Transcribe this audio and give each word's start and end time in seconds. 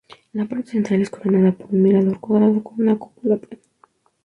La 0.33 0.45
parte 0.47 0.71
central 0.71 1.03
es 1.03 1.11
coronada 1.11 1.51
por 1.51 1.69
un 1.75 1.83
mirador 1.83 2.19
cuadrado 2.19 2.63
con 2.63 2.81
una 2.81 2.97
cúpula 2.97 3.37
plana. 3.37 3.61